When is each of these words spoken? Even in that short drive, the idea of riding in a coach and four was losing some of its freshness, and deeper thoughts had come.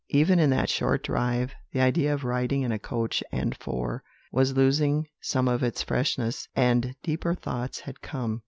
Even 0.09 0.39
in 0.39 0.49
that 0.49 0.67
short 0.67 1.03
drive, 1.03 1.53
the 1.73 1.79
idea 1.79 2.11
of 2.11 2.23
riding 2.23 2.63
in 2.63 2.71
a 2.71 2.79
coach 2.79 3.23
and 3.31 3.55
four 3.55 4.01
was 4.31 4.55
losing 4.57 5.05
some 5.21 5.47
of 5.47 5.61
its 5.61 5.83
freshness, 5.83 6.47
and 6.55 6.95
deeper 7.03 7.35
thoughts 7.35 7.81
had 7.81 8.01
come. 8.01 8.39